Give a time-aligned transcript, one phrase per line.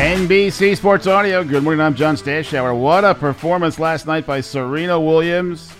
[0.00, 1.44] NBC Sports Audio.
[1.44, 1.82] Good morning.
[1.82, 2.74] I'm John Stashower.
[2.74, 5.70] What a performance last night by Serena Williams.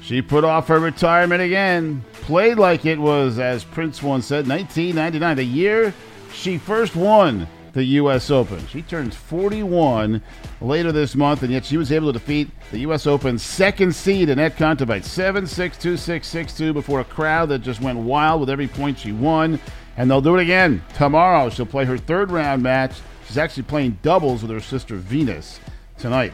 [0.00, 2.02] She put off her retirement again.
[2.14, 5.92] Played like it was, as Prince once said, 1999, the year
[6.32, 8.30] she first won the U.S.
[8.30, 8.66] Open.
[8.68, 10.22] She turns 41
[10.62, 13.06] later this month, and yet she was able to defeat the U.S.
[13.06, 17.58] Open second seed Anett Kontaveit 7 6 2 6 6 2 before a crowd that
[17.58, 19.60] just went wild with every point she won.
[19.98, 21.50] And they'll do it again tomorrow.
[21.50, 22.94] She'll play her third round match
[23.28, 25.60] She's actually playing doubles with her sister Venus
[25.98, 26.32] tonight.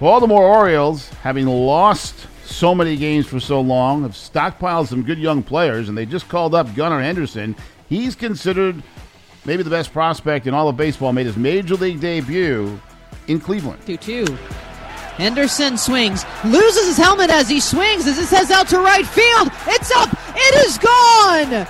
[0.00, 5.44] Baltimore Orioles, having lost so many games for so long, have stockpiled some good young
[5.44, 7.54] players, and they just called up Gunnar Henderson.
[7.88, 8.82] He's considered
[9.44, 12.80] maybe the best prospect in all of baseball, made his major league debut
[13.28, 13.80] in Cleveland.
[13.86, 14.24] 2 2.
[15.16, 19.50] Henderson swings, loses his helmet as he swings, as it says out to right field.
[19.68, 21.68] It's up, it is gone!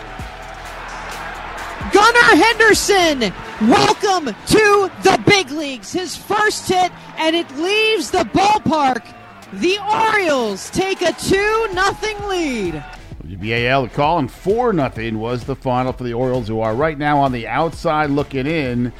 [1.92, 3.32] Gunnar Henderson,
[3.68, 5.92] welcome to the big leagues.
[5.92, 9.04] His first hit, and it leaves the ballpark.
[9.52, 12.84] The Orioles take a 2 0 lead.
[13.24, 16.98] WBAL the call and 4 0 was the final for the Orioles, who are right
[16.98, 18.92] now on the outside looking in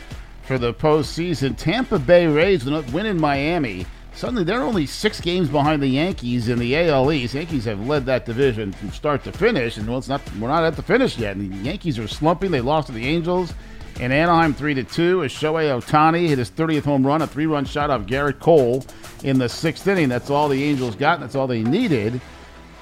[0.43, 1.57] for the postseason.
[1.57, 3.87] Tampa Bay Rays win in Miami.
[4.15, 7.35] Suddenly, they're only six games behind the Yankees in the AL East.
[7.35, 10.65] Yankees have led that division from start to finish, and well, it's not we're not
[10.65, 11.37] at the finish yet.
[11.37, 12.51] And the Yankees are slumping.
[12.51, 13.55] They lost to the Angels
[14.03, 15.23] in Anaheim, three to two.
[15.23, 18.85] As Shohei Ohtani hit his 30th home run, a three-run shot off Gerrit Cole
[19.23, 20.09] in the sixth inning.
[20.09, 21.15] That's all the Angels got.
[21.15, 22.21] And that's all they needed.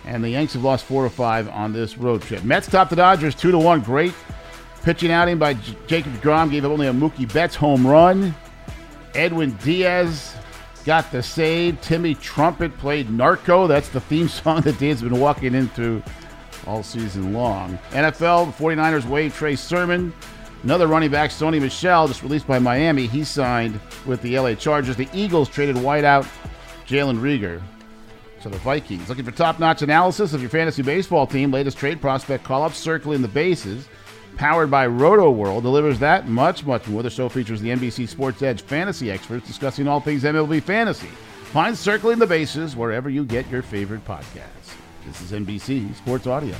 [0.07, 2.43] And the Yanks have lost four to five on this road trip.
[2.43, 3.83] Mets top the Dodgers two to one.
[3.83, 4.15] Great
[4.83, 6.51] pitching outing by J- Jacob Degrom.
[6.51, 8.35] Gave up only a Mookie Betts home run.
[9.15, 10.35] Edwin Diaz
[10.87, 11.79] got the save.
[11.83, 13.67] Timmy Trumpet played Narco.
[13.67, 16.03] That's the theme song that Dan's been walking into
[16.67, 17.79] all season long.
[17.91, 20.15] NFL, the 49ers waive Trey Sermon.
[20.63, 23.07] Another running back, Sony Michel, just released by Miami.
[23.07, 24.97] He signed with the LA Chargers.
[24.97, 26.29] The Eagles traded wideout
[26.87, 27.63] Jalen Reagor
[28.43, 29.09] to the Vikings.
[29.09, 32.75] Looking for top notch analysis of your fantasy baseball team, latest trade prospect call up,
[32.75, 33.89] circling the bases
[34.37, 37.03] powered by Rotoworld, delivers that much, much more.
[37.03, 41.09] The show features the NBC Sports Edge fantasy experts discussing all things MLB fantasy.
[41.53, 44.75] Find Circling the Bases wherever you get your favorite podcasts.
[45.07, 46.55] This is NBC Sports Audio.